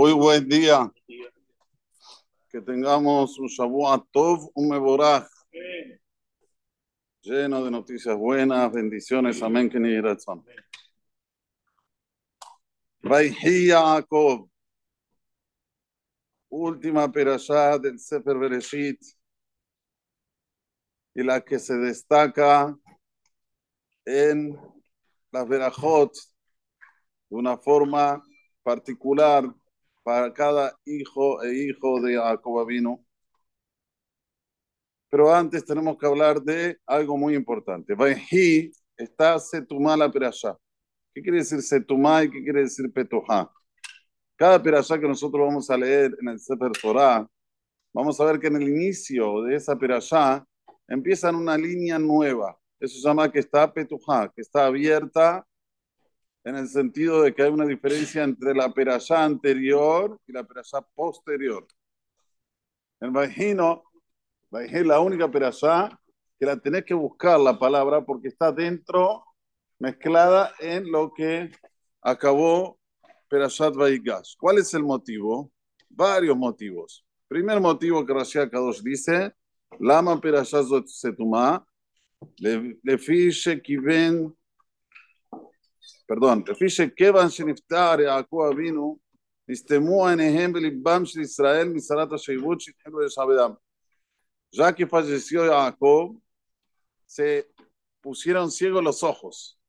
[0.00, 0.92] Muy buen día.
[2.48, 5.28] Que tengamos un Shavuot Tov, un Mevorach.
[7.20, 9.42] Lleno de noticias buenas, bendiciones.
[9.42, 9.68] Amén.
[9.68, 10.00] Que ni
[13.66, 14.48] Yaakov.
[16.48, 19.00] Última perashá del Sefer Bereshit.
[21.12, 22.72] Y la que se destaca
[24.04, 24.56] en
[25.32, 28.22] las verajot de una forma
[28.62, 29.52] particular
[30.08, 33.04] para cada hijo e hijo de Jacob vino.
[35.10, 37.94] Pero antes tenemos que hablar de algo muy importante.
[37.94, 40.56] Vayhi está Setumá la perashá.
[41.12, 43.52] ¿Qué quiere decir Setumá y qué quiere decir Petuhá?
[44.34, 47.28] Cada perashá que nosotros vamos a leer en el Sefer Torah,
[47.92, 50.42] vamos a ver que en el inicio de esa perashá
[50.88, 52.58] empiezan una línea nueva.
[52.80, 55.46] Eso se llama que está Petujá, que está abierta
[56.44, 60.80] en el sentido de que hay una diferencia entre la perashá anterior y la perashá
[60.94, 61.66] posterior.
[63.00, 63.84] En Vajino,
[64.52, 66.00] es la única perashá
[66.38, 69.24] que la tenés que buscar la palabra porque está dentro,
[69.78, 71.50] mezclada en lo que
[72.00, 72.78] acabó
[73.28, 74.34] Perashat Vaigash.
[74.38, 75.52] ¿Cuál es el motivo?
[75.90, 77.04] Varios motivos.
[77.26, 79.34] Primer motivo que Rashi Kadosh dice,
[79.78, 81.64] Lama Perashat Setumá,
[82.38, 84.34] Lefi Shekiven
[86.07, 88.97] perdón, לפי שכיוון שנפטר יעקב אבינו,
[89.47, 93.53] נסתמו עיניהם בליבם של ישראל משרת השאיבות שהתחילו לשעבדם.
[94.55, 96.21] Ya que falleció Jacob,
[97.07, 97.47] se
[98.01, 99.59] pusieron ciegos los ojos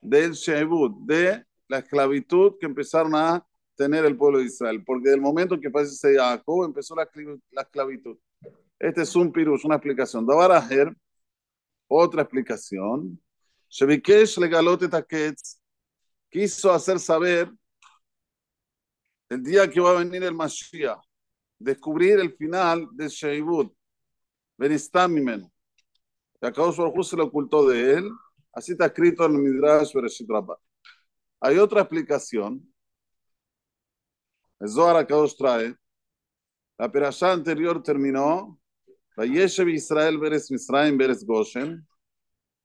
[0.00, 4.82] del Sheibut, de la esclavitud que empezaron a tener el pueblo de Israel.
[4.84, 7.08] Porque del momento que fallece Jacob empezó la,
[7.52, 8.16] la esclavitud.
[8.78, 10.26] Este es un pirus, una explicación.
[10.26, 10.92] Dabar Aher,
[11.86, 13.20] otra explicación.
[13.68, 15.60] Shevikesh legalote taketz
[16.29, 17.51] quiso hacer saber
[19.29, 21.01] el día que va a venir el Mashiach,
[21.59, 23.73] descubrir el final de Sheibut,
[24.57, 25.51] Benistamimen.
[26.41, 28.11] Y acá se lo ocultó de él.
[28.53, 30.57] Así está escrito en el Midrash Bereshit Rabbah.
[31.39, 32.73] Hay otra explicación.
[34.59, 35.75] El Zohar Akadosh trae.
[36.77, 38.59] La perashá anterior terminó
[39.15, 41.87] Vayeshev Israel Beres Misraim Beres Goshen.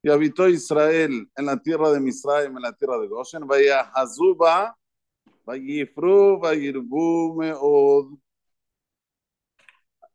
[0.03, 3.47] Y habitó Israel en la tierra de Misraim, en la tierra de Goshen.
[3.47, 4.77] Vaya Hazuba,
[5.47, 8.19] Vayifru, Vayirbu Meod.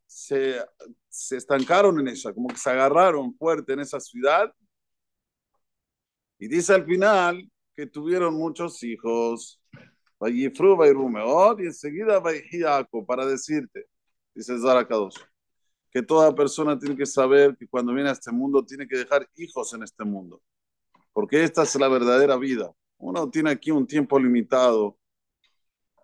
[0.05, 0.61] Se,
[1.07, 4.53] se estancaron en ella, como que se agarraron fuerte en esa ciudad.
[6.39, 9.61] Y dice al final que tuvieron muchos hijos.
[10.19, 11.61] Vayifru, Vayirbu Meod.
[11.61, 13.87] Y enseguida Vayihiaco para decirte,
[14.33, 15.17] dice Zara Kadosh
[15.97, 19.27] que toda persona tiene que saber que cuando viene a este mundo tiene que dejar
[19.35, 20.43] hijos en este mundo,
[21.11, 22.71] porque esta es la verdadera vida.
[22.99, 24.95] Uno tiene aquí un tiempo limitado,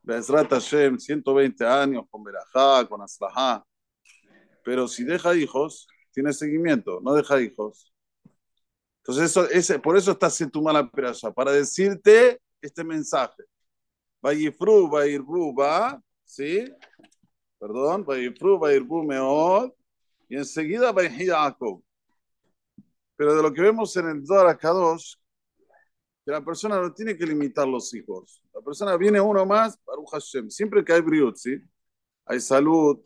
[0.01, 3.63] Bezrat Hashem, 120 años con Berajá, con Aslahá,
[4.65, 7.93] pero si deja hijos, tiene seguimiento, no deja hijos.
[8.97, 13.43] Entonces, eso, ese, por eso está tu mala perasha, para decirte este mensaje.
[14.23, 16.65] Vayifru, Vayirbu, va, ¿sí?
[17.59, 19.71] perdón, Vayifru, Vayirbu, Meod,
[20.33, 21.83] y enseguida Vayhi Jacob.
[23.15, 25.13] Pero de lo que vemos en el Zohar Kadosh,
[26.25, 28.41] que la persona no tiene que limitar los hijos.
[28.51, 30.49] La persona viene uno más, Baruch Hashem.
[30.49, 31.61] Siempre que hay briut, ¿sí?
[32.25, 32.99] Hay salud,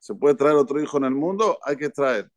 [0.00, 2.28] se puede traer otro hijo en el mundo, hay que traer.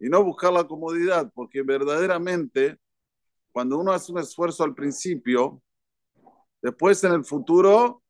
[0.00, 2.80] Y no buscar la comodidad, porque verdaderamente,
[3.52, 5.62] cuando uno hace un esfuerzo al principio,
[6.60, 8.02] después en el futuro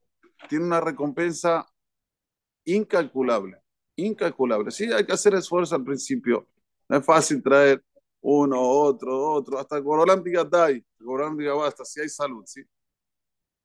[0.48, 1.66] tiene una recompensa
[2.64, 3.61] incalculable,
[3.96, 4.70] incalculable.
[4.70, 6.46] Sí, hay que hacer esfuerzo al principio.
[6.88, 7.82] No es fácil traer
[8.20, 12.62] uno, otro, otro, hasta Gorolán Digatay, Gorolán basta, si hay salud, sí.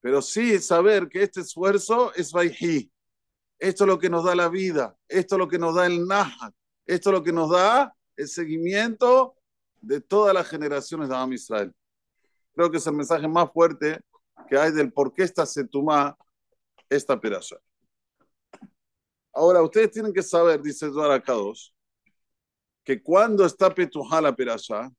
[0.02, 2.92] Pero sí saber que este esfuerzo es Vaihi.
[3.60, 6.08] Esto es lo que nos da la vida, esto es lo que nos da el
[6.08, 6.54] Nahat,
[6.86, 9.36] esto es lo que nos da el seguimiento
[9.82, 11.74] de todas las generaciones de Am Israel.
[12.54, 14.00] Creo que es el mensaje más fuerte
[14.48, 16.18] que hay del por qué está Setumá
[16.90, 17.58] esta perasha.
[19.38, 21.70] Ahora, ustedes tienen que saber, dice Zohar Kadosh,
[22.84, 24.90] que cuando está Petujá la perasha,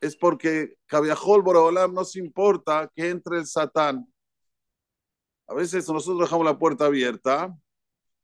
[0.00, 4.12] es porque Kaviahol Boraholam no se importa que entre el Satán.
[5.46, 7.56] A veces nosotros dejamos la puerta abierta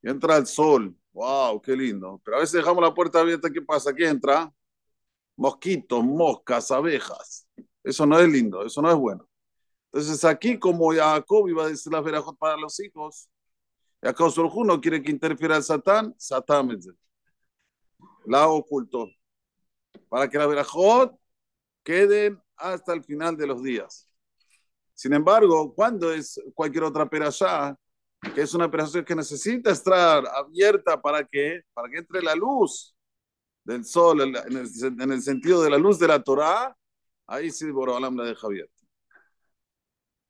[0.02, 0.96] y entra el sol.
[1.12, 1.62] ¡Wow!
[1.62, 2.20] ¡Qué lindo!
[2.24, 3.94] Pero a veces dejamos la puerta abierta, ¿qué pasa?
[3.94, 4.52] ¿Qué entra?
[5.36, 7.46] Mosquitos, moscas, abejas.
[7.84, 9.28] Eso no es lindo, eso no es bueno.
[9.92, 13.28] Entonces aquí, como Jacob iba a decir las verajot para los hijos,
[14.02, 14.24] acá
[14.64, 16.68] no quiere que interfiera el Satán, Satán
[18.26, 19.08] la ocultó.
[20.08, 21.18] Para que la verajot
[21.82, 24.08] queden hasta el final de los días.
[24.94, 27.76] Sin embargo, cuando es cualquier otra perashá,
[28.34, 32.94] que es una operación que necesita estar abierta para que, para que entre la luz
[33.64, 36.74] del sol en el, en el sentido de la luz de la Torah,
[37.26, 38.72] ahí sí Borobalam la deja abierta.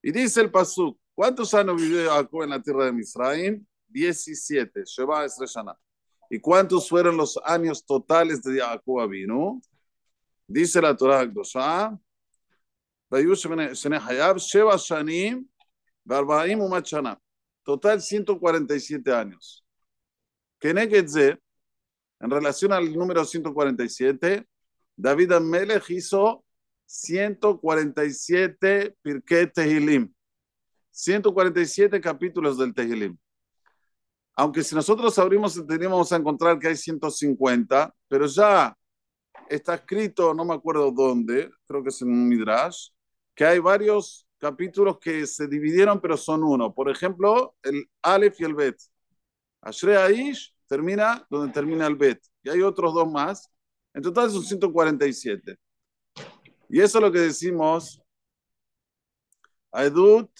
[0.02, 3.66] Y dice el Pasuk, ¿cuántos años vivió Jacob en la tierra de Misraim?
[3.88, 5.76] 17, Sheba Esreshana.
[6.30, 9.60] ¿Y cuántos fueron los años totales de Jacob vino?
[10.46, 11.98] Dice la Torah Akdosha,
[13.10, 15.48] Sheba Shanim,
[16.04, 17.18] Barbaim Umachana.
[17.64, 19.64] Total 147 años.
[20.60, 21.40] Kenegedze,
[22.20, 24.46] en relación al número 147,
[24.96, 26.44] David Amelech hizo
[26.86, 30.14] 147 Pirkei Tehilim,
[30.96, 33.18] 147 capítulos del Tehilim.
[34.34, 38.74] Aunque si nosotros abrimos el Tehilim encontrar que hay 150, pero ya
[39.50, 42.88] está escrito, no me acuerdo dónde, creo que es en un Midrash,
[43.34, 46.72] que hay varios capítulos que se dividieron pero son uno.
[46.72, 48.76] Por ejemplo, el Aleph y el Bet.
[49.60, 52.22] Ashrei Aish termina donde termina el Bet.
[52.42, 53.50] Y hay otros dos más.
[53.92, 55.58] En total son 147.
[56.70, 58.00] Y eso es lo que decimos,
[59.70, 60.30] Aedut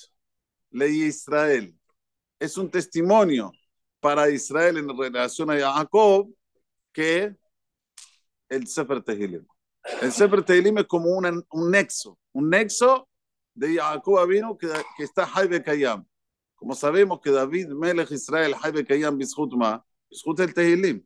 [0.77, 1.75] ley Israel.
[2.39, 3.53] Es un testimonio
[4.01, 6.29] para Israel en relación a Jacob
[6.93, 7.35] que
[8.49, 9.47] el Sefer Tehilim.
[10.03, 13.09] El Sefer Tehilim es como un nexo, un nexo
[13.55, 16.07] de Jacob vino que, que está Haibe Kayam.
[16.55, 21.05] Como sabemos que David, Melech Israel, Haibe Kayam, Bishutma, Bishut el Tehilim.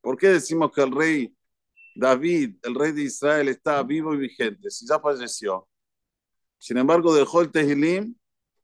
[0.00, 1.36] ¿Por qué decimos que el rey
[1.94, 5.68] David, el rey de Israel, está vivo y vigente, si ya falleció.
[6.58, 8.14] Sin embargo, dejó el Tehilim,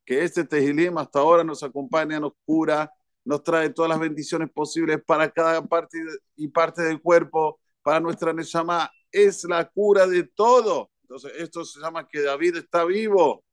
[0.06, 2.90] que este Tehilim hasta ahora nos acompaña, nos cura,
[3.24, 5.98] nos trae todas las bendiciones posibles para cada parte
[6.36, 8.88] y parte del cuerpo, para nuestra Neshama.
[9.10, 10.90] Es la cura de todo.
[11.02, 13.44] Entonces, esto se llama que David está vivo.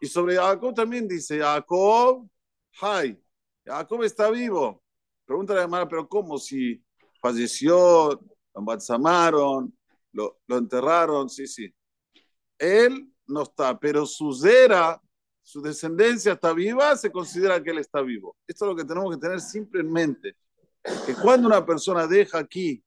[0.00, 2.28] Y sobre Jacob también dice, Jacob,
[2.80, 3.20] hi,
[3.64, 4.82] Jacob está vivo.
[5.24, 6.82] Pregunta la hermana, pero ¿cómo si
[7.20, 9.76] falleció, lo embalsamaron,
[10.12, 11.74] lo, lo enterraron, sí, sí.
[12.58, 15.00] Él no está, pero su zera,
[15.52, 18.38] su descendencia está viva, se considera que él está vivo.
[18.46, 20.34] Esto es lo que tenemos que tener siempre en mente.
[21.04, 22.82] Que cuando una persona deja aquí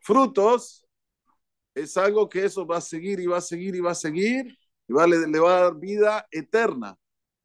[0.00, 0.84] frutos,
[1.72, 4.58] es algo que eso va a seguir y va a seguir y va a seguir
[4.88, 6.98] y va, le, le va a dar vida eterna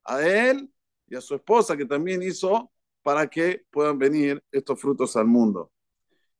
[0.04, 0.68] a él
[1.06, 2.72] y a su esposa que también hizo
[3.04, 5.72] para que puedan venir estos frutos al mundo.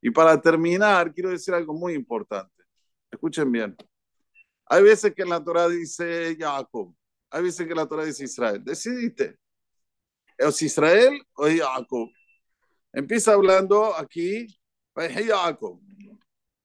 [0.02, 2.64] Y para terminar, quiero decir algo muy importante.
[3.12, 3.76] Escuchen bien.
[4.66, 6.92] Hay veces que la Torah dice Jacob,
[7.36, 8.64] hay veces que la Torah dice Israel.
[8.64, 9.38] Decidiste.
[10.38, 12.10] ¿Es Israel o Jacob?
[12.94, 14.48] Empieza hablando aquí.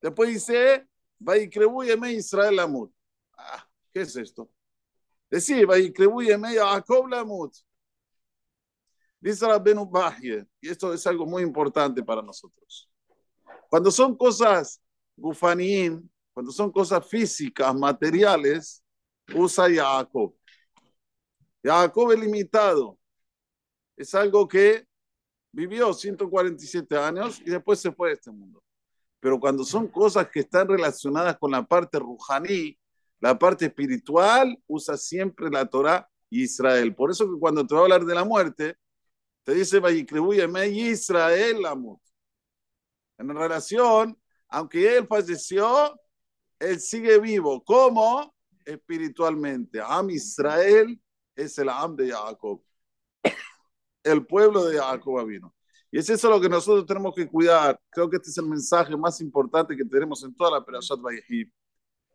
[0.00, 0.86] Después dice,
[1.18, 2.92] Vaikrebuyeme Israel Lamut.
[3.36, 4.48] Ah, ¿Qué es esto?
[5.28, 7.52] Decir, Jacob Lamut.
[9.20, 9.44] Dice
[10.60, 12.88] y esto es algo muy importante para nosotros.
[13.68, 14.80] Cuando son cosas
[15.16, 18.84] gufanín, cuando son cosas físicas, materiales,
[19.34, 20.36] usa Jacob.
[21.62, 22.98] Jacob es limitado.
[23.96, 24.86] Es algo que
[25.52, 28.62] vivió 147 años y después se fue de este mundo.
[29.20, 32.78] Pero cuando son cosas que están relacionadas con la parte rujaní,
[33.20, 36.94] la parte espiritual, usa siempre la Torah y Israel.
[36.94, 38.76] Por eso que cuando te va a hablar de la muerte,
[39.44, 39.80] te dice,
[40.70, 41.98] Israel amor
[43.20, 46.00] en relación, aunque él falleció,
[46.58, 47.62] él sigue vivo.
[47.62, 48.34] ¿Cómo?
[48.64, 49.80] Espiritualmente.
[49.84, 50.98] Am Israel
[51.34, 52.62] es el Am de Jacob.
[54.02, 55.54] El pueblo de Jacob vino.
[55.90, 57.78] Y es eso lo que nosotros tenemos que cuidar.
[57.90, 61.50] Creo que este es el mensaje más importante que tenemos en toda la Perashat Vayehim.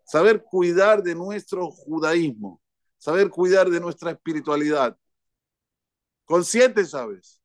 [0.06, 2.62] Saber cuidar de nuestro judaísmo.
[2.98, 4.98] Saber cuidar de nuestra espiritualidad.
[6.26, 7.42] Consciente, ¿sabes?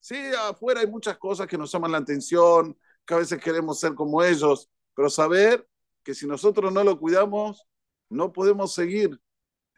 [0.00, 0.16] Sí,
[0.48, 4.22] afuera hay muchas cosas que nos llaman la atención, que a veces queremos ser como
[4.22, 5.66] ellos, pero saber
[6.02, 7.66] que si nosotros no lo cuidamos,
[8.10, 9.18] no podemos seguir.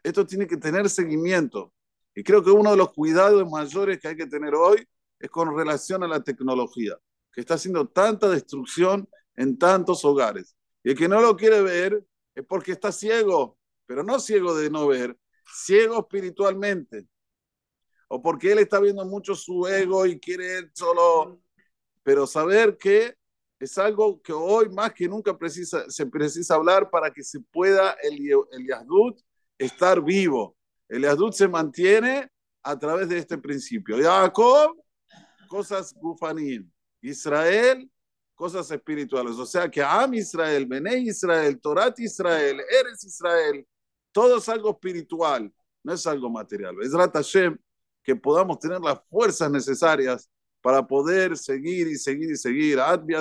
[0.03, 1.73] Esto tiene que tener seguimiento.
[2.15, 4.87] Y creo que uno de los cuidados mayores que hay que tener hoy
[5.19, 6.97] es con relación a la tecnología,
[7.31, 10.55] que está haciendo tanta destrucción en tantos hogares.
[10.83, 14.69] Y el que no lo quiere ver es porque está ciego, pero no ciego de
[14.69, 17.07] no ver, ciego espiritualmente.
[18.09, 21.41] O porque él está viendo mucho su ego y quiere solo
[22.07, 23.17] pero saber que
[23.59, 25.37] es algo que hoy más que nunca
[25.89, 28.17] se precisa hablar para que se pueda el,
[28.51, 28.65] el
[29.57, 30.55] estar vivo.
[30.87, 32.29] El Yahdut se mantiene
[32.63, 33.97] a través de este principio.
[34.01, 34.75] Jacob,
[35.47, 36.71] cosas gufanín.
[37.01, 37.89] Israel,
[38.35, 39.35] cosas espirituales.
[39.37, 43.65] O sea que Am Israel, Bene Israel, Torat Israel, Eres Israel,
[44.11, 45.51] todo es algo espiritual,
[45.83, 46.75] no es algo material.
[46.81, 47.57] Es Hashem
[48.03, 50.29] que podamos tener las fuerzas necesarias
[50.61, 52.79] para poder seguir y seguir y seguir.
[52.79, 53.15] Amén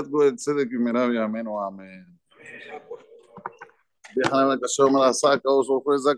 [4.24, 4.58] o amén.
[4.58, 6.16] Déjame que yo me la saca, os ofrezca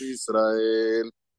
[0.00, 1.10] Israel.